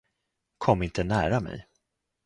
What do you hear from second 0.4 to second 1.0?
Kom